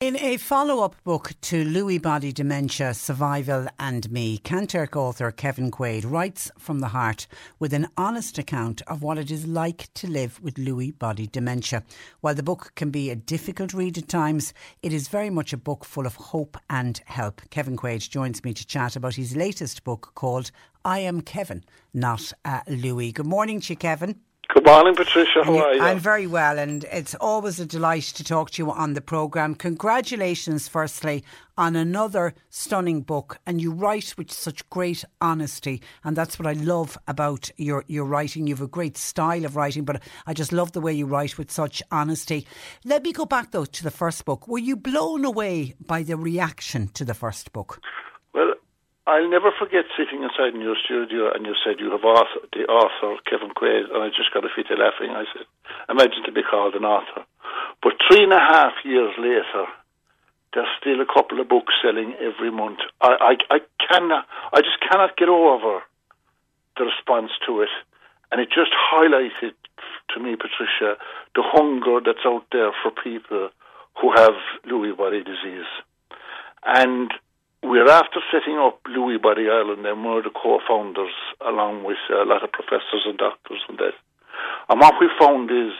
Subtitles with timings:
[0.00, 5.72] In a follow up book to Lewy Body Dementia Survival and Me, Kanturk author Kevin
[5.72, 7.26] Quaid writes from the heart
[7.58, 11.82] with an honest account of what it is like to live with Lewy Body Dementia.
[12.20, 14.54] While the book can be a difficult read at times,
[14.84, 17.42] it is very much a book full of hope and help.
[17.50, 20.52] Kevin Quaid joins me to chat about his latest book called
[20.84, 23.12] I Am Kevin, Not uh, Lewy.
[23.12, 24.20] Good morning to you, Kevin.
[24.54, 25.44] Good morning, Patricia.
[25.44, 25.82] How are you?
[25.82, 29.54] I'm very well, and it's always a delight to talk to you on the programme.
[29.54, 31.22] Congratulations, firstly,
[31.58, 36.54] on another stunning book, and you write with such great honesty, and that's what I
[36.54, 38.46] love about your your writing.
[38.46, 41.36] You have a great style of writing, but I just love the way you write
[41.36, 42.46] with such honesty.
[42.86, 44.48] Let me go back though to the first book.
[44.48, 47.82] Were you blown away by the reaction to the first book?
[48.32, 48.54] Well,
[49.08, 52.68] I'll never forget sitting inside in your studio and you said you have author, the
[52.68, 55.16] author, Kevin Quaid, and I just got a fit of laughing.
[55.16, 55.48] I said,
[55.88, 57.24] imagine to be called an author.
[57.80, 59.64] But three and a half years later,
[60.52, 62.84] there's still a couple of books selling every month.
[63.00, 63.58] I, I, I
[63.88, 65.80] cannot, I just cannot get over
[66.76, 67.72] the response to it.
[68.30, 69.56] And it just highlighted
[70.12, 71.00] to me, Patricia,
[71.32, 73.48] the hunger that's out there for people
[74.02, 74.36] who have
[74.68, 75.68] Lewy body disease.
[76.64, 77.08] And
[77.62, 81.14] we're after setting up Lewy Body Ireland, and we're the co-founders,
[81.44, 83.94] along with a lot of professors and doctors and that.
[84.68, 85.72] And what we found is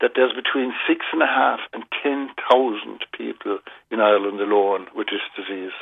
[0.00, 3.58] that there's between six and a half and ten thousand people
[3.90, 5.72] in Ireland alone with this disease.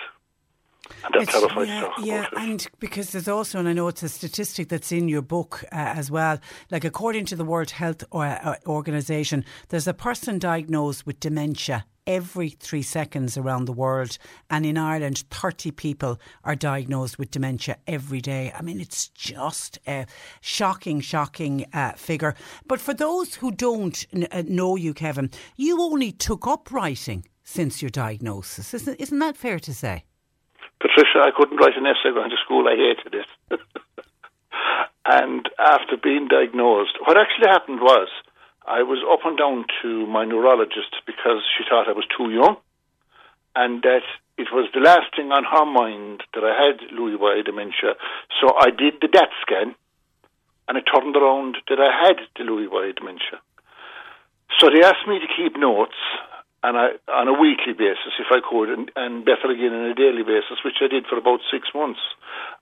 [1.04, 4.68] And that terrifies yeah, yeah, and because there's also, and I know it's a statistic
[4.68, 6.38] that's in your book uh, as well.
[6.70, 12.50] Like according to the World Health uh, Organization, there's a person diagnosed with dementia every
[12.50, 14.18] three seconds around the world.
[14.50, 18.52] And in Ireland, 30 people are diagnosed with dementia every day.
[18.56, 20.06] I mean, it's just a
[20.40, 22.34] shocking, shocking uh, figure.
[22.66, 27.26] But for those who don't n- uh, know you, Kevin, you only took up writing
[27.42, 28.74] since your diagnosis.
[28.74, 30.04] Isn't, isn't that fair to say?
[30.80, 32.66] Patricia, I couldn't write an essay going to school.
[32.68, 33.60] I hated it.
[35.06, 38.08] and after being diagnosed, what actually happened was
[38.66, 42.56] I was up and down to my neurologist because she thought I was too young
[43.54, 44.02] and that
[44.36, 47.94] it was the last thing on her mind that I had Lewy body dementia.
[48.42, 49.74] So I did the DAT scan
[50.66, 53.38] and it turned around that I had the Lewy body dementia.
[54.58, 55.96] So they asked me to keep notes
[56.66, 59.94] and I, on a weekly basis, if I could, and, and better again on a
[59.94, 62.02] daily basis, which I did for about six months.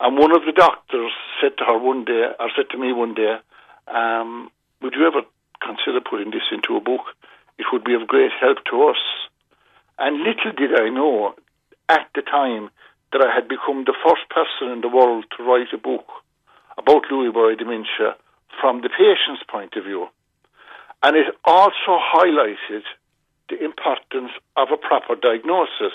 [0.00, 3.14] And one of the doctors said to her one day, or said to me one
[3.14, 3.40] day,
[3.88, 4.50] um,
[4.82, 5.24] "Would you ever
[5.64, 7.16] consider putting this into a book.
[7.58, 9.00] It would be of great help to us.
[9.98, 11.34] And little did I know
[11.88, 12.70] at the time
[13.12, 16.06] that I had become the first person in the world to write a book
[16.76, 18.16] about Lewy body dementia
[18.60, 20.08] from the patient's point of view.
[21.02, 22.82] And it also highlighted
[23.48, 25.94] the importance of a proper diagnosis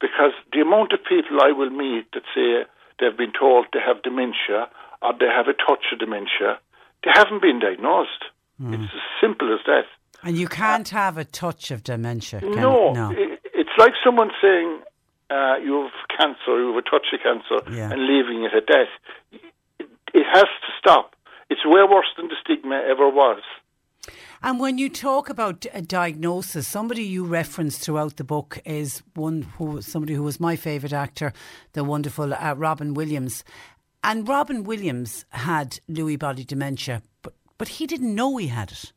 [0.00, 2.66] because the amount of people I will meet that say
[2.98, 4.68] they've been told they have dementia
[5.00, 6.58] or they have a touch of dementia,
[7.04, 8.24] they haven't been diagnosed.
[8.60, 8.74] Mm.
[8.74, 9.84] It's as simple as that.
[10.22, 12.40] And you can't have a touch of dementia.
[12.42, 13.10] no, no.
[13.10, 14.80] It, it's like someone saying
[15.30, 17.90] uh, you have cancer, you have a touch of cancer, yeah.
[17.90, 18.86] and leaving it at that.
[19.78, 21.14] It, it has to stop.
[21.50, 23.42] It's way worse than the stigma ever was.
[24.42, 29.42] And when you talk about a diagnosis, somebody you reference throughout the book is one
[29.42, 31.32] who, somebody who was my favourite actor,
[31.72, 33.42] the wonderful uh, Robin Williams.
[34.04, 38.92] And Robin Williams had Lewy body dementia, but but he didn't know he had it.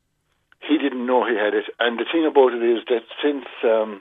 [0.60, 1.64] He didn't know he had it.
[1.80, 4.00] And the thing about it is that since um,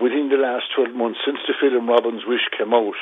[0.00, 2.94] within the last 12 months, since the film Robin's Wish came out,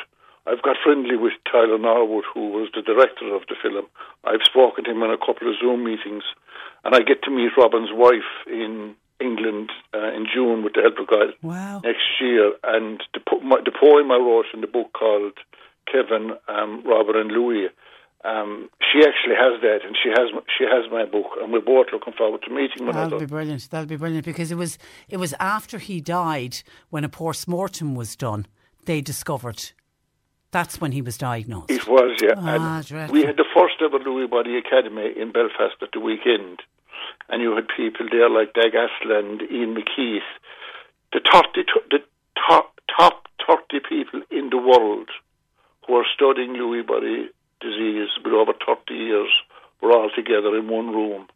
[0.47, 3.87] I've got friendly with Tylor Norwood, who was the director of the film.
[4.25, 6.23] I've spoken to him on a couple of Zoom meetings,
[6.85, 10.99] and I get to meet Robin's wife in England uh, in June with the help
[11.01, 11.81] of God Wow.
[11.83, 12.53] next year.
[12.63, 15.33] And the, po- my, the poem I wrote in the book called
[15.91, 17.67] Kevin, um, Robert, and Lewy.
[18.27, 21.87] Um, she actually has that, and she has she has my book, and we're both
[21.93, 23.27] looking forward to meeting one That'll another.
[23.27, 23.71] be brilliant.
[23.71, 24.79] That'll be brilliant because it was
[25.09, 28.47] it was after he died when a post mortem was done.
[28.85, 29.73] They discovered
[30.51, 31.71] that's when he was diagnosed.
[31.71, 32.35] It was, yeah.
[32.39, 36.61] Ah, we had the first ever Lewy Body Academy in Belfast at the weekend,
[37.29, 40.27] and you had people there like Dag Aarsland, Ian McKeith,
[41.13, 42.01] the top, the
[42.49, 45.11] top, top 30 people in the world
[45.87, 47.29] who are studying Lewy Body
[47.61, 49.31] disease with over 30 years
[49.81, 51.27] were all together in one room.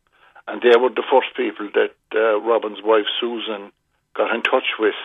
[0.49, 3.71] And they were the first people that uh, Robin's wife Susan
[4.17, 4.99] got in touch with.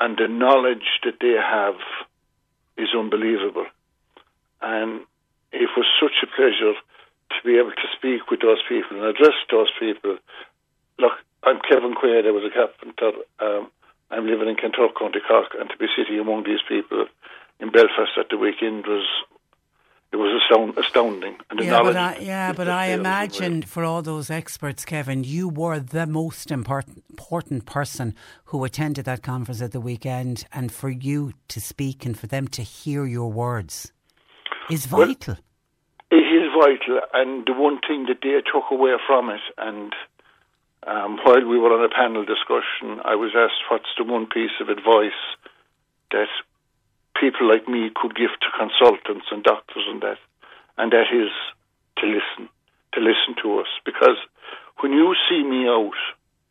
[0.00, 1.74] And the knowledge that they have
[2.76, 3.66] is unbelievable.
[4.60, 5.00] And
[5.52, 9.34] it was such a pleasure to be able to speak with those people and address
[9.50, 10.18] those people.
[10.98, 11.12] Look,
[11.42, 13.12] I'm Kevin Quaid, I was a carpenter.
[13.40, 13.70] Um,
[14.10, 17.06] I'm living in Kanturk, County Cork, and to be sitting among these people
[17.60, 19.06] in Belfast at the weekend was
[20.14, 20.40] it was
[20.78, 21.36] astounding.
[21.50, 23.66] And Yeah, but I, yeah, but I there imagine unreal.
[23.66, 28.14] for all those experts, Kevin, you were the most important important person
[28.46, 32.46] who attended that conference at the weekend, and for you to speak and for them
[32.48, 33.92] to hear your words
[34.70, 35.36] is Well, vital.
[36.12, 39.92] It is vital, and the one thing that they took away from it, and
[40.86, 44.54] um, while we were on a panel discussion, I was asked what's the one piece
[44.60, 45.20] of advice
[46.12, 46.28] that
[47.18, 50.18] people like me could give to consultants and doctors and that,
[50.78, 51.30] and that is
[51.98, 52.48] to listen,
[52.92, 54.18] to listen to us, because
[54.80, 55.98] when you see me out,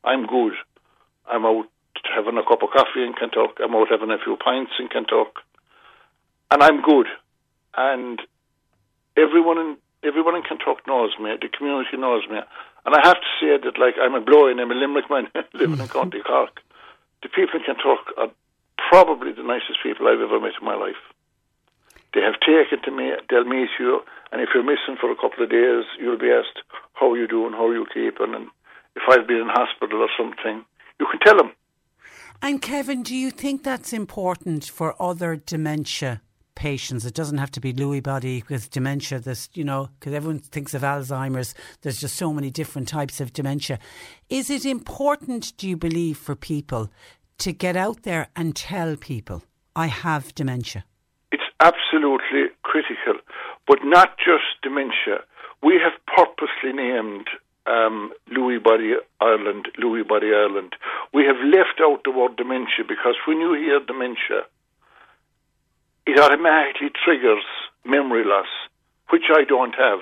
[0.03, 0.53] I'm good.
[1.27, 1.67] I'm out
[2.03, 3.61] having a cup of coffee in Kanturk.
[3.63, 5.39] I'm out having a few pints in Kanturk,
[6.51, 7.07] and I'm good.
[7.75, 8.21] And
[9.17, 11.31] everyone in everyone in Kanturk knows me.
[11.41, 12.39] The community knows me,
[12.85, 15.27] and I have to say that like I'm a blow and I'm a Limerick man
[15.53, 16.59] living in County Cork.
[17.21, 18.31] The people in Kanturk are
[18.89, 20.99] probably the nicest people I've ever met in my life.
[22.13, 23.11] They have taken to me.
[23.29, 24.01] They'll meet you,
[24.31, 26.61] and if you're missing for a couple of days, you'll be asked
[26.93, 28.47] how are you doing, how are you keeping, and
[28.95, 30.63] if I've been in hospital or something,
[30.99, 31.51] you can tell them.
[32.41, 36.21] And Kevin, do you think that's important for other dementia
[36.55, 37.05] patients?
[37.05, 40.73] It doesn't have to be Lewy body with dementia, there's, you know, because everyone thinks
[40.73, 43.79] of Alzheimer's, there's just so many different types of dementia.
[44.29, 46.91] Is it important, do you believe, for people
[47.39, 49.43] to get out there and tell people,
[49.75, 50.85] I have dementia?
[51.31, 53.19] It's absolutely critical,
[53.67, 55.23] but not just dementia.
[55.61, 57.27] We have purposely named
[57.65, 60.75] um, Lewy Body Ireland, Lewy Body Ireland.
[61.13, 64.43] We have left out the word dementia because when you hear dementia,
[66.05, 67.45] it automatically triggers
[67.85, 68.47] memory loss,
[69.09, 69.99] which I don't have.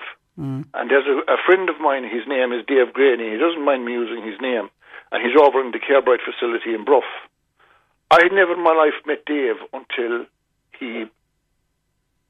[0.74, 3.86] And there's a, a friend of mine, his name is Dave Graney, he doesn't mind
[3.86, 4.70] me using his name,
[5.12, 7.08] and he's over in the Carebright facility in Bruff.
[8.10, 10.26] I had never in my life met Dave until
[10.80, 11.06] he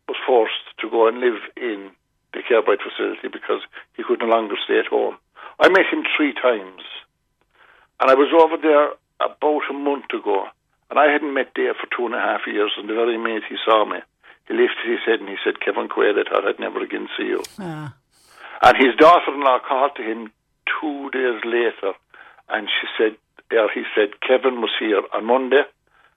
[0.07, 1.91] was forced to go and live in
[2.33, 3.61] the Carebright facility because
[3.95, 5.17] he could no longer stay at home.
[5.59, 6.81] I met him three times,
[7.99, 8.89] and I was over there
[9.19, 10.45] about a month ago,
[10.89, 13.43] and I hadn't met Dave for two and a half years, and the very minute
[13.49, 13.99] he saw me,
[14.47, 17.25] he lifted his head and he said, Kevin Quaid, I thought I'd never again see
[17.25, 17.43] you.
[17.59, 17.93] Ah,
[18.63, 20.31] And his daughter-in-law called to him
[20.81, 21.93] two days later,
[22.51, 23.17] and she said,
[23.57, 25.63] or he said, Kevin was here on Monday,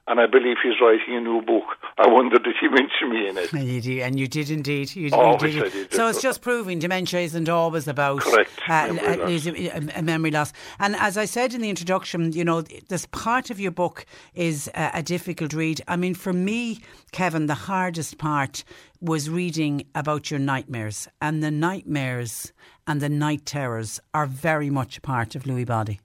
[0.06, 1.64] and I believe he's writing a new book.
[1.96, 3.52] I wonder did he mention me in it?
[3.52, 4.94] and you did, and you did indeed.
[4.94, 5.72] You, Oh, you did.
[5.72, 5.92] Did.
[5.94, 8.50] So it's just proving dementia isn't always about Correct.
[8.68, 9.96] uh, Memory uh, loss.
[9.96, 10.52] uh, memory loss.
[10.78, 14.68] And as I said in the introduction, you know, this part of your book is
[14.74, 15.80] a, a difficult read.
[15.88, 16.80] I mean, for me,
[17.12, 18.62] Kevin, the hardest part
[19.00, 22.52] was reading about your nightmares, and the nightmares
[22.86, 25.98] and the night terrors are very much a part of Lewy Body.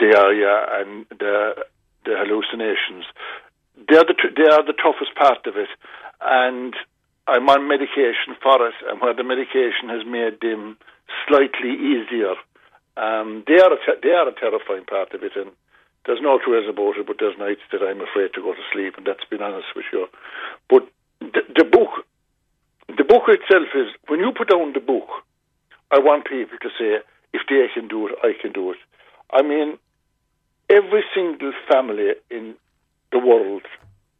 [0.00, 1.64] They are, and the
[2.04, 3.04] the hallucinations.
[3.88, 5.68] They're the they are the toughest part of it,
[6.20, 6.74] and
[7.26, 10.76] I'm on medication for it, and where the medication has made them
[11.26, 12.36] slightly easier,
[12.96, 15.50] um, they are a te- they are a terrifying part of it, and
[16.06, 17.06] there's no two ways about it.
[17.06, 19.86] But there's nights that I'm afraid to go to sleep, and that's been honest with
[19.92, 20.06] you.
[20.68, 20.86] But
[21.20, 22.04] the, the book,
[22.88, 25.08] the book itself is when you put down the book,
[25.90, 27.00] I want people to say
[27.32, 28.78] if they can do it, I can do it.
[29.32, 29.78] I mean,
[30.68, 32.54] every single family in
[33.12, 33.62] the world,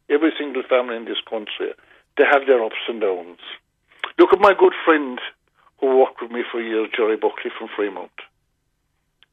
[0.09, 1.73] every single family in this country,
[2.17, 3.41] they have their ups and downs.
[4.19, 5.19] Look at my good friend
[5.81, 8.15] who worked with me for years, Jerry Buckley from Freemount.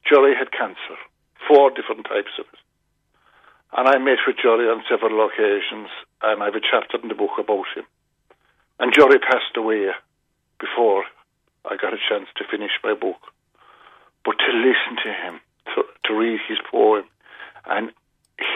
[0.09, 0.97] Jerry had cancer,
[1.47, 2.59] four different types of it.
[3.77, 5.87] And I met with Jerry on several occasions,
[6.21, 7.85] and I have a chapter in the book about him.
[8.79, 9.91] And Jerry passed away
[10.59, 11.05] before
[11.63, 13.21] I got a chance to finish my book.
[14.25, 15.39] But to listen to him,
[16.05, 17.03] to, read his poem,
[17.65, 17.91] and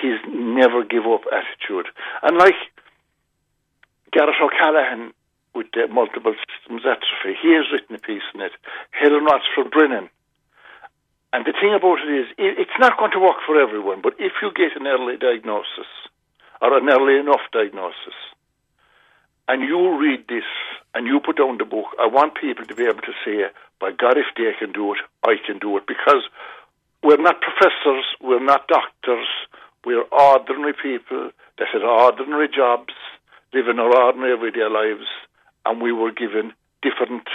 [0.01, 1.87] his never give up attitude.
[2.23, 2.55] And like
[4.11, 5.13] Gareth O'Callaghan
[5.53, 8.51] with the multiple systems atrophy, he has written a piece in it.
[8.91, 10.09] Helen Rochford Brennan.
[11.33, 14.33] And the thing about it is, it's not going to work for everyone, but if
[14.41, 15.89] you get an early diagnosis,
[16.61, 18.15] or an early enough diagnosis,
[19.47, 20.47] and you read this
[20.93, 23.43] and you put down the book, I want people to be able to say,
[23.79, 25.85] by God, if they can do it, I can do it.
[25.85, 26.23] Because
[27.05, 29.27] we're not professors, we're not doctors,
[29.85, 32.93] we're ordinary people that had ordinary jobs,
[33.53, 35.05] living our ordinary everyday lives,
[35.65, 37.29] and we were given different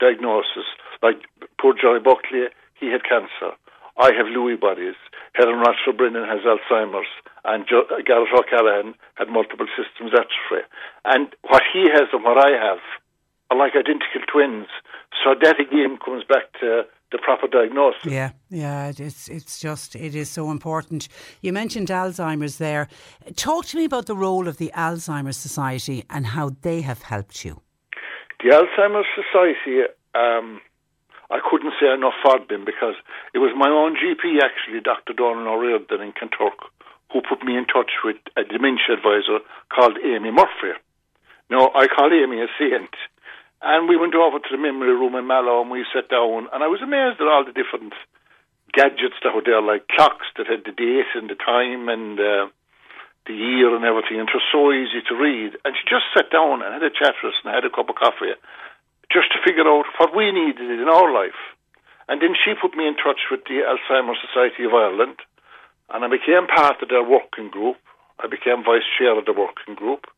[0.00, 0.66] diagnoses.
[1.02, 1.22] Like
[1.60, 3.54] poor Johnny Buckley, he had cancer.
[3.96, 4.98] I have Lewy bodies.
[5.34, 7.06] Helen Rochford Brennan has Alzheimer's,
[7.44, 10.66] and jo- Gareth O'Callaghan had multiple systems atrophy.
[11.04, 12.82] And what he has and what I have
[13.50, 14.66] are like identical twins.
[15.22, 18.04] So that again comes back to the proper diagnosis.
[18.04, 21.08] Yeah, yeah, it's it's just it is so important.
[21.42, 22.88] You mentioned Alzheimer's there.
[23.36, 27.44] Talk to me about the role of the Alzheimer's Society and how they have helped
[27.44, 27.60] you.
[28.42, 29.82] The Alzheimer's Society,
[30.14, 30.60] um,
[31.30, 32.94] I couldn't say enough for them because
[33.34, 35.12] it was my own GP actually, Dr.
[35.12, 36.58] Donald O'Riordan in Kanturk,
[37.12, 39.38] who put me in touch with a dementia advisor
[39.70, 40.74] called Amy Murphy.
[41.50, 42.90] Now I call Amy a saint
[43.62, 46.62] and we went over to the memory room in Mallow and we sat down, and
[46.62, 47.94] I was amazed at all the different
[48.74, 52.46] gadgets that were there, like clocks that had the date and the time and uh,
[53.26, 54.18] the year and everything.
[54.18, 55.54] And it was so easy to read.
[55.62, 57.92] And she just sat down and had a chat with us and had a cup
[57.92, 58.34] of coffee
[59.12, 61.38] just to figure out what we needed in our life.
[62.08, 65.20] And then she put me in touch with the Alzheimer's Society of Ireland,
[65.92, 67.76] and I became part of their working group.
[68.18, 70.08] I became vice chair of the working group.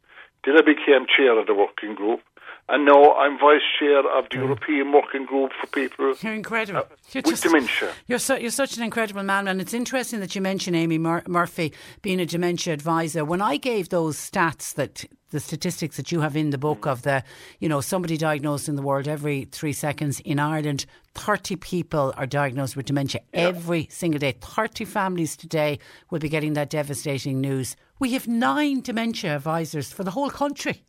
[0.46, 2.22] Then I became chair of the working group.
[2.66, 6.80] And now I'm vice chair of the European Working Group for people you're incredible.
[6.80, 7.92] Uh, you're with just, dementia.
[8.06, 11.22] You're, so, you're such an incredible man, and it's interesting that you mention Amy Mur-
[11.28, 13.24] Murphy being a dementia advisor.
[13.24, 17.02] When I gave those stats that the statistics that you have in the book of
[17.02, 17.22] the,
[17.58, 22.26] you know, somebody diagnosed in the world every three seconds in Ireland, 30 people are
[22.26, 23.40] diagnosed with dementia yeah.
[23.40, 24.36] every single day.
[24.40, 25.78] 30 families today
[26.10, 27.76] will be getting that devastating news.
[27.98, 30.84] We have nine dementia advisors for the whole country.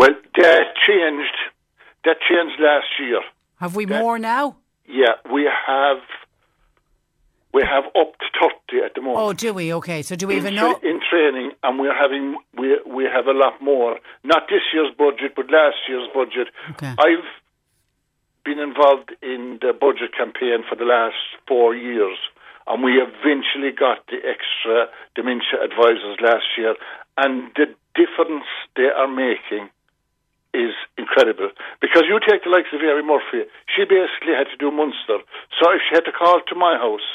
[0.00, 1.36] Well, that changed.
[2.06, 3.20] That changed last year.
[3.56, 4.56] Have we that, more now?
[4.88, 5.98] Yeah, we have.
[7.52, 9.18] We have up to thirty at the moment.
[9.20, 9.74] Oh, do we?
[9.74, 13.36] Okay, so do we even know in training, and we're having we we have a
[13.36, 13.98] lot more.
[14.24, 16.48] Not this year's budget, but last year's budget.
[16.70, 16.94] Okay.
[16.96, 17.28] I've
[18.42, 22.16] been involved in the budget campaign for the last four years,
[22.66, 26.74] and we eventually got the extra dementia advisors last year,
[27.18, 29.68] and the difference they are making
[30.54, 31.50] is incredible.
[31.80, 35.22] Because you take the likes of Mary Murphy, she basically had to do Munster.
[35.58, 37.06] So if she had to call to my house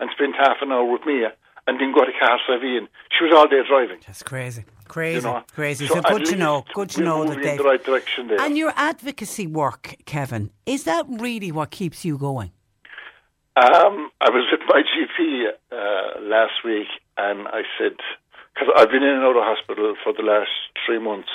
[0.00, 1.24] and spend half an hour with me
[1.66, 4.00] and then go to Carsavine, she was all day driving.
[4.06, 4.64] That's crazy.
[4.88, 5.42] Crazy, you know?
[5.54, 5.86] crazy.
[5.86, 6.64] So, so good to know.
[6.74, 8.40] Good to know that they the right direction there.
[8.40, 12.52] And your advocacy work, Kevin, is that really what keeps you going?
[13.56, 17.96] Um, I was with my GP uh, last week, and I said
[18.54, 20.50] because I've been in and out of hospital for the last
[20.86, 21.30] three months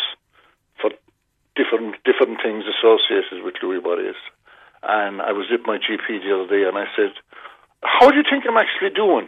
[1.60, 4.20] different different things associated with Lewy bodies.
[4.82, 7.12] And I was with my GP the other day, and I said,
[7.84, 9.28] "How do you think I'm actually doing?"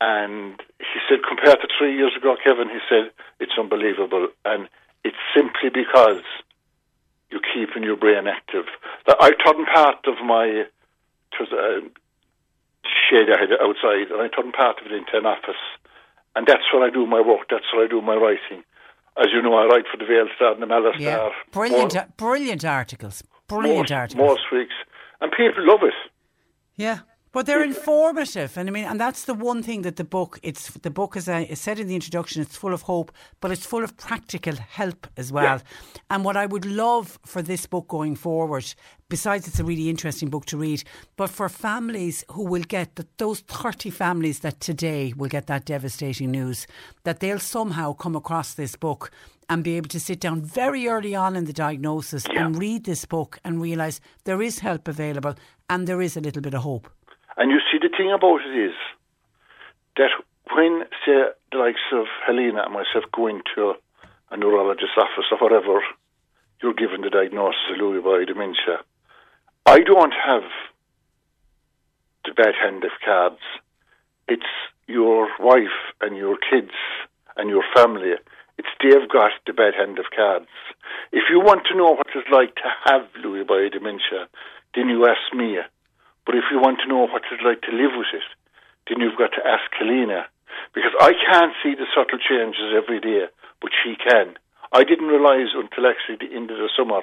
[0.00, 4.28] And he said, compared to three years ago, Kevin, he said, it's unbelievable.
[4.44, 4.68] And
[5.02, 6.22] it's simply because
[7.30, 8.66] you're keeping your brain active.
[9.06, 10.66] I turned part of my,
[11.40, 15.62] was uh, a I had outside, and I turned part of it into an office.
[16.36, 18.64] And that's where I do my work, that's where I do my writing
[19.18, 21.16] as you know, I write for the Vale Star and the Mallow yeah.
[21.16, 21.32] Star.
[21.52, 23.22] Brilliant, more, brilliant articles.
[23.46, 24.28] Brilliant most, articles.
[24.28, 24.74] Most weeks.
[25.20, 25.94] And people love it.
[26.76, 27.00] Yeah.
[27.34, 30.38] But they're informative, and I mean, and that's the one thing that the book.
[30.44, 33.10] It's the book, as I said in the introduction, it's full of hope,
[33.40, 35.56] but it's full of practical help as well.
[35.56, 35.60] Yeah.
[36.10, 38.72] And what I would love for this book going forward,
[39.08, 40.84] besides it's a really interesting book to read,
[41.16, 45.64] but for families who will get that those thirty families that today will get that
[45.64, 46.68] devastating news,
[47.02, 49.10] that they'll somehow come across this book
[49.48, 52.46] and be able to sit down very early on in the diagnosis yeah.
[52.46, 55.34] and read this book and realise there is help available
[55.68, 56.88] and there is a little bit of hope.
[57.36, 58.74] And you see, the thing about it is
[59.96, 60.10] that
[60.54, 63.74] when, say, the likes of Helena and myself go into
[64.30, 65.80] a neurologist's office or whatever,
[66.62, 68.84] you're given the diagnosis of Lewy body dementia.
[69.66, 70.44] I don't have
[72.24, 73.40] the bad hand of cards.
[74.28, 74.42] It's
[74.86, 76.72] your wife and your kids
[77.36, 78.12] and your family
[78.56, 80.46] It's they've got the bad hand of cards.
[81.12, 84.28] If you want to know what it's like to have Lewy body dementia,
[84.74, 85.58] then you ask me.
[86.26, 88.24] But if you want to know what it's like to live with it,
[88.88, 90.26] then you've got to ask Helena.
[90.74, 93.26] Because I can't see the subtle changes every day,
[93.60, 94.34] but she can.
[94.72, 97.02] I didn't realise until actually the end of the summer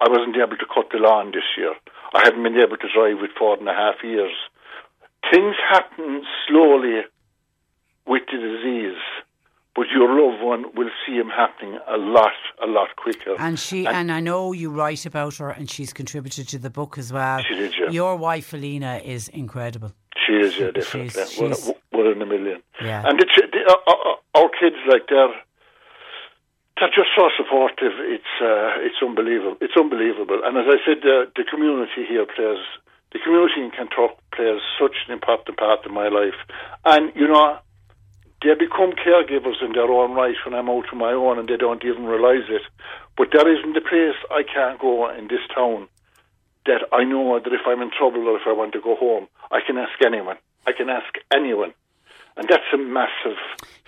[0.00, 1.72] I wasn't able to cut the lawn this year.
[2.12, 4.34] I haven't been able to drive with four and a half years.
[5.32, 7.00] Things happen slowly
[8.06, 9.00] with the disease,
[9.76, 13.36] but your loved one will see him happening a lot, a lot quicker.
[13.38, 16.70] And she, and, and, I know you write about her, and she's contributed to the
[16.70, 17.42] book as well.
[17.42, 17.90] She did, yeah.
[17.90, 19.92] Your wife, Helena, is incredible.
[20.26, 21.10] She is, yeah, definitely.
[21.10, 22.62] She's, she's, one, one in a million.
[22.82, 23.04] Yeah.
[23.06, 25.34] And the, the, uh, uh, our kids, like, they're
[26.78, 27.92] they're just so supportive.
[28.00, 29.56] It's uh, it's unbelievable.
[29.60, 30.40] It's unbelievable.
[30.44, 32.60] And as I said, the, the community here plays
[33.12, 36.36] the community in Kanturk plays such an important part in my life.
[36.84, 37.58] And you know,
[38.42, 41.56] they become caregivers in their own right when I'm out on my own, and they
[41.56, 42.62] don't even realise it.
[43.16, 45.88] But that isn't a place I can't go in this town
[46.66, 49.28] that I know that if I'm in trouble or if I want to go home,
[49.50, 50.36] I can ask anyone.
[50.66, 51.72] I can ask anyone
[52.36, 53.38] and that's a massive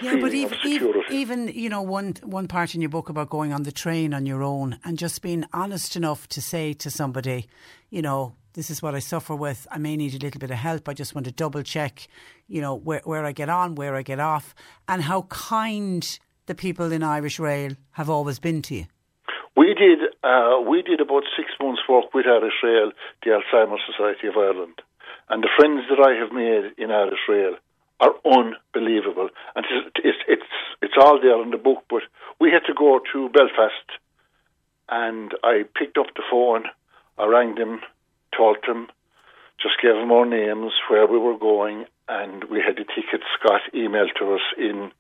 [0.00, 3.52] yeah, but even, even, even you know one one part in your book about going
[3.52, 7.49] on the train on your own and just being honest enough to say to somebody,
[7.90, 9.69] you know, this is what I suffer with.
[9.71, 10.88] I may need a little bit of help.
[10.88, 12.09] I just want to double check,
[12.49, 14.53] you know, where where I get on, where I get off,
[14.88, 18.87] and how kind the people in Irish Rail have always been to you.
[19.57, 22.91] We did uh, we did about six months' work with Irish Rail,
[23.23, 24.83] the Alzheimer's Society of Ireland,
[25.29, 27.55] and the friends that I have made in Irish Rail
[28.00, 29.29] are unbelievable.
[29.55, 29.67] And
[30.05, 30.43] it's, it's,
[30.83, 32.03] it's all there in the book, but
[32.41, 33.88] we had to go to Belfast
[34.88, 36.65] and I picked up the phone,
[37.19, 37.81] I rang them,
[38.37, 38.88] told them,
[39.61, 43.61] just gave them our names, where we were going, and we had the tickets Scott
[43.75, 44.90] emailed to us in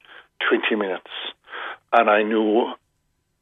[0.48, 1.10] 20 minutes.
[1.92, 2.72] And I knew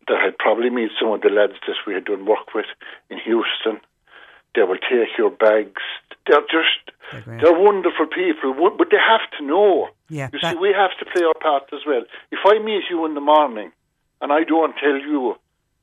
[0.08, 2.66] that I'd probably meet some of the lads that we had done work with
[3.10, 3.80] in Heuston.
[4.54, 5.82] They will take your bags.
[6.26, 9.88] They're just they're wonderful people, but they have to know.
[10.08, 12.02] Yeah, you see, we have to play our part as well.
[12.30, 13.72] If I meet you in the morning
[14.20, 15.36] and I don't tell you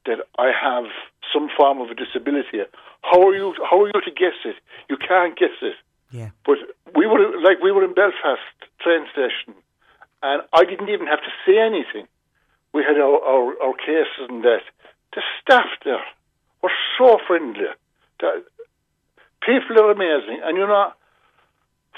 [0.06, 0.86] that I have
[1.32, 2.62] some form of a disability,
[3.02, 3.54] how are you?
[3.70, 4.56] How are you to guess it?
[4.89, 5.76] You can't guess it.
[6.12, 6.30] Yeah.
[6.46, 6.58] But
[6.96, 8.42] we were like we were in Belfast
[8.82, 9.56] train station,
[10.22, 12.08] and I didn't even have to say anything.
[12.74, 14.63] We had our our, our cases and that.
[15.13, 16.04] The staff there
[16.62, 17.70] were so friendly.
[18.20, 18.44] That
[19.42, 20.94] people are amazing, and you know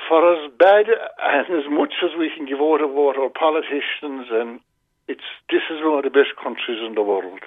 [0.07, 4.59] for as bad and as much as we can give out about our politicians, and
[5.07, 7.39] it's this is one of the best countries in the world,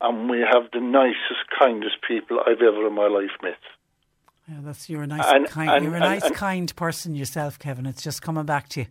[0.00, 3.58] and we have the nicest, kindest people I've ever in my life met.
[4.48, 7.58] Yeah, that's you're a nice, and, kind, and, you're a nice, and, kind person yourself,
[7.58, 7.86] Kevin.
[7.86, 8.86] It's just coming back to you.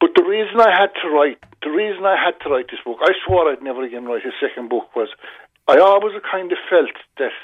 [0.00, 2.98] But the reason I had to write, the reason I had to write this book,
[3.02, 4.94] I swore I'd never again write a second book.
[4.94, 5.08] Was
[5.66, 7.34] I always kind of felt that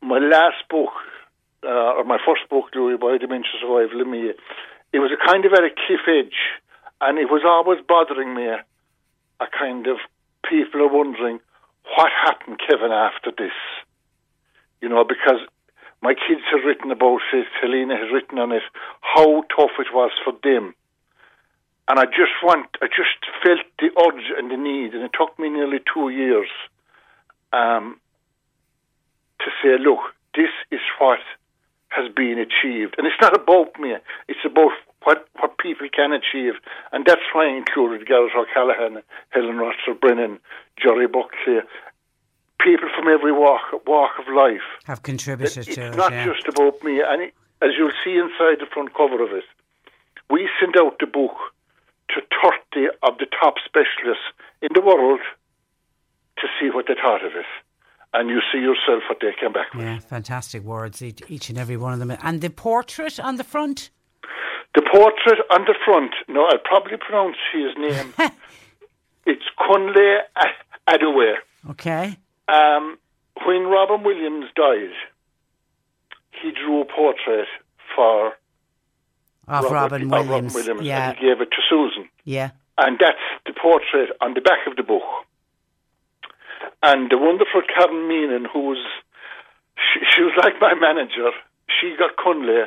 [0.00, 0.92] my last book
[1.62, 4.32] uh, or my first book, Lewy Body Dementia Survival in Me,
[4.92, 6.38] it was a kind of at a cliff edge,
[7.02, 8.48] and it was always bothering me.
[8.48, 9.98] A kind of
[10.48, 11.40] people are wondering
[11.96, 13.54] what happened, Kevin, after this.
[14.80, 15.40] You know, because
[16.02, 18.62] my kids have written about it, Helena has written on it,
[19.00, 20.74] how tough it was for them.
[21.88, 25.38] And I just want, I just felt the urge and the need, and it took
[25.38, 26.48] me nearly two years
[27.52, 28.00] um,
[29.40, 30.00] to say, look,
[30.34, 31.20] this is what
[31.88, 32.96] has been achieved.
[32.98, 33.94] And it's not about me,
[34.28, 34.72] it's about
[35.04, 36.54] what, what people can achieve.
[36.92, 40.38] And that's why I included Gareth O'Callaghan, Helen Rochford Brennan,
[40.80, 41.60] Jerry Buckley,
[42.60, 44.66] people from every walk, walk of life.
[44.84, 45.88] Have contributed it's to it.
[45.88, 46.26] It's not yeah.
[46.26, 47.02] just about me.
[47.06, 49.44] And it, as you'll see inside the front cover of it,
[50.30, 51.36] we sent out the book
[52.10, 52.20] to
[52.74, 54.24] 30 of the top specialists
[54.62, 55.20] in the world
[56.38, 57.46] to see what they thought of it
[58.14, 59.84] and you see yourself what they came back with.
[59.84, 62.16] Yeah, fantastic words, each, and every one of them.
[62.22, 63.90] And the portrait on the front?
[64.74, 68.12] The portrait on the front, no, I'll probably pronounce his name.
[69.26, 70.16] it's Conley
[70.88, 71.34] Adaway.
[71.70, 72.16] Okay.
[72.48, 72.98] Um,
[73.46, 74.94] when Robin Williams died,
[76.42, 77.46] he drew a portrait
[77.94, 78.32] for
[79.46, 80.54] of Robin, Robin, Williams.
[80.54, 80.86] Robin Williams.
[80.86, 81.10] Yeah.
[81.10, 82.08] And he gave it to Susan.
[82.24, 82.50] Yeah.
[82.78, 85.02] And that's the portrait on the back of the book.
[86.82, 88.78] And the wonderful Karen Meenan, who was,
[89.76, 91.30] she, she was like my manager,
[91.68, 92.64] she got Conley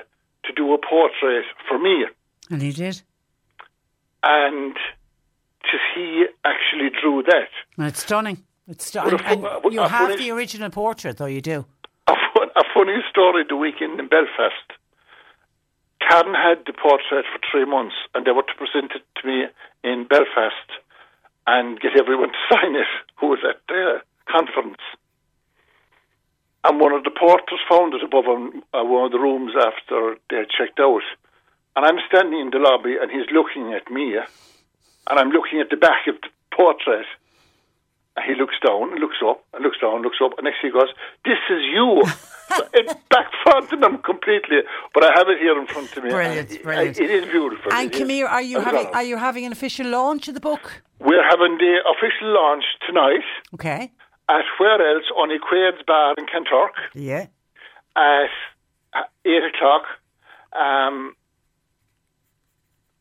[0.47, 2.05] to do a portrait for me.
[2.49, 3.01] And he did?
[4.23, 4.75] And
[5.95, 7.49] he actually drew that.
[7.77, 8.43] And it's stunning.
[8.67, 9.19] It's stunning.
[9.71, 11.65] You have funny, the original portrait, though, you do.
[12.07, 14.67] A, fun, a funny story the weekend in Belfast.
[16.07, 19.45] Karen had the portrait for three months, and they were to present it to me
[19.83, 20.69] in Belfast.
[21.45, 22.87] and get everyone to sign it
[23.19, 24.81] who was at the conference.
[26.67, 30.17] And one of the porters found it above on, uh, one of the rooms after
[30.29, 31.01] they had checked out.
[31.77, 34.17] And I'm standing in the lobby and he's looking at me.
[35.09, 37.05] And I'm looking at the back of the portrait.
[38.17, 40.31] And he looks down looks up and looks down, looks up.
[40.37, 40.91] And next he goes,
[41.23, 42.03] This is you.
[42.49, 44.57] so it backfired on him completely.
[44.93, 46.09] But I have it here in front of me.
[46.09, 46.99] Brilliant, brilliant.
[46.99, 47.71] It is beautiful.
[47.71, 47.93] And.
[47.93, 50.83] Camille, are you having are you having an official launch of the book?
[50.99, 53.91] We're having the official launch tonight Okay.
[54.29, 55.05] At where else?
[55.15, 57.27] On Quaid's Bar in Kanturk Yeah.
[57.95, 58.29] at
[58.93, 59.83] uh, 8 o'clock.
[60.53, 61.15] Um,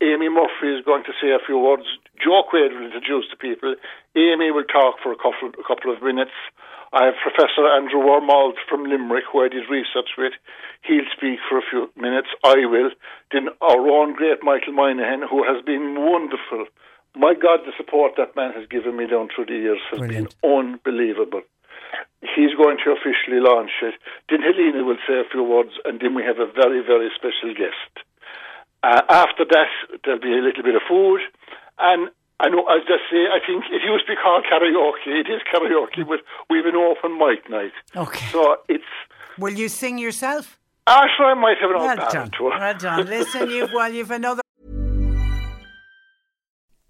[0.03, 1.85] Amy Murphy is going to say a few words.
[2.23, 3.75] Joe Quaid will introduce the people.
[4.15, 6.33] Amy will talk for a couple, a couple of minutes.
[6.93, 10.33] I have Professor Andrew Wormald from Limerick, who I did research with.
[10.83, 12.29] He'll speak for a few minutes.
[12.45, 12.91] I will.
[13.33, 16.67] Then our own great Michael Moynihan, who has been wonderful.
[17.17, 20.37] My God, the support that man has given me down through the years has Brilliant.
[20.43, 21.41] been unbelievable.
[22.21, 23.95] He's going to officially launch it.
[24.29, 27.55] Then Helena will say a few words, and then we have a very, very special
[27.57, 27.93] guest.
[28.83, 29.71] Uh, after that,
[30.05, 31.21] there'll be a little bit of food,
[31.79, 35.09] and I know, as I say, I think it used to be called karaoke.
[35.09, 37.73] It is karaoke, but we've an open mic night.
[37.97, 38.27] Okay.
[38.31, 38.85] So it's.
[39.39, 40.59] Will you sing yourself?
[40.87, 42.31] Actually, I might have an old Well ballad done.
[42.33, 42.59] to it.
[42.61, 43.07] Well done.
[43.07, 44.43] Listen, you've well, you've another.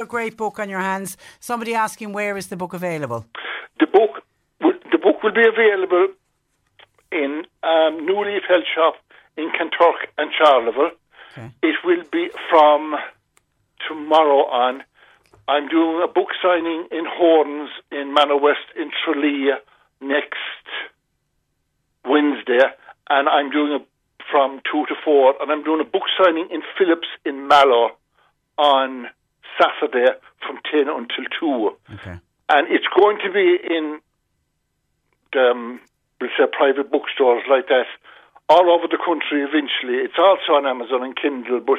[0.00, 1.18] A great book on your hands.
[1.40, 3.26] Somebody asking where is the book available?
[3.80, 4.22] The book,
[4.62, 6.08] will, the book will be available
[7.12, 8.94] in um, New Leaf Health Shop
[9.36, 10.92] in Kanturk and Charleville.
[11.36, 11.50] Okay.
[11.62, 12.94] It will be from
[13.86, 14.82] tomorrow on.
[15.46, 19.50] I'm doing a book signing in Horns in Manor West in Tralee
[20.00, 20.64] next
[22.06, 22.60] Wednesday,
[23.10, 23.84] and I'm doing a
[24.30, 27.90] from two to four, and I'm doing a book signing in Phillips in Mallow
[28.56, 29.08] on
[29.58, 30.12] Saturday
[30.46, 32.18] from ten until two Okay.
[32.48, 34.00] and it's going to be in
[35.32, 35.80] the, um,
[36.20, 37.86] we'll say private bookstores like that
[38.48, 40.02] all over the country eventually.
[40.02, 41.78] It's also on Amazon and Kindle, but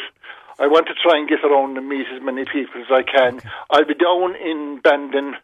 [0.59, 3.41] I want to try and get around and meet as many people as I can.
[3.69, 5.35] I'll be down in Bandon,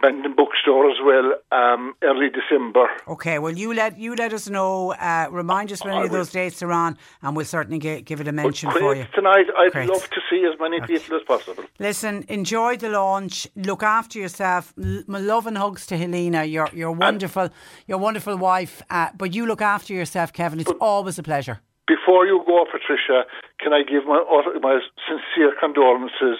[0.00, 2.86] Bandon Bookstore as well, um, early December.
[3.08, 4.92] Okay, well, you let you let us know.
[4.92, 8.20] Uh, remind us when any of those dates are on, and we'll certainly gi- give
[8.20, 9.06] it a mention for you.
[9.14, 9.88] Tonight, I'd Great.
[9.88, 11.64] love to see as many people as possible.
[11.78, 13.46] Listen, enjoy the launch.
[13.56, 14.72] Look after yourself.
[14.82, 16.44] L- my love and hugs to Helena.
[16.44, 17.48] You're you're wonderful.
[17.86, 18.82] Your wonderful wife.
[18.90, 20.60] Uh, but you look after yourself, Kevin.
[20.60, 21.60] It's always a pleasure.
[21.86, 23.24] Before you go, Patricia,
[23.60, 24.20] can I give my
[24.60, 26.38] my sincere condolences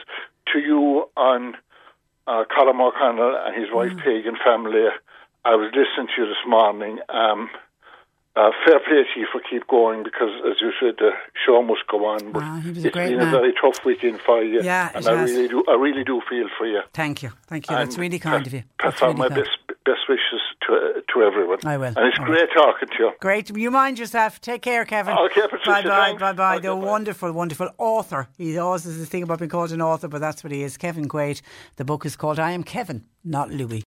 [0.52, 1.54] to you on
[2.26, 4.86] uh, Colin O'Connell and his wife Peg and family.
[5.44, 6.98] I was listening to you this morning.
[7.08, 7.50] Um,
[8.36, 11.12] uh, fair play to you for keep going because, as you said, the
[11.46, 12.32] show must go on.
[12.32, 13.28] But ah, it's been man.
[13.28, 14.60] a very tough weekend for you.
[14.62, 15.30] Yeah, and I has.
[15.30, 15.64] really do.
[15.66, 16.82] I really do feel for you.
[16.92, 17.76] Thank you, thank you.
[17.76, 18.64] And That's really kind of you.
[18.78, 21.58] Pass on my best best wishes to uh, to everyone.
[21.64, 21.94] I will.
[21.96, 23.10] And it's great talking to you.
[23.20, 23.56] Great.
[23.56, 24.40] You mind yourself.
[24.40, 25.16] Take care, Kevin.
[25.16, 25.88] Okay, Patricia.
[25.88, 26.18] Bye bye.
[26.18, 26.58] Bye bye.
[26.58, 28.28] The wonderful, wonderful author.
[28.36, 30.76] He always has this thing about being called an author, but that's what he is.
[30.76, 31.40] Kevin Quaid.
[31.76, 33.82] The book is called I Am Kevin, Not Lewy.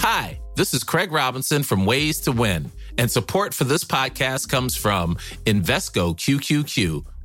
[0.00, 4.76] Hi, this is Craig Robinson from Ways to Win, and support for this podcast comes
[4.76, 7.04] from Invesco QQQ,